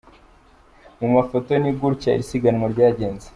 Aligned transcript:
Mu 0.99 1.07
mafoto, 1.15 1.51
ni 1.61 1.71
gutya 1.79 2.09
iri 2.15 2.25
siganwa 2.29 2.65
ryagenze. 2.73 3.27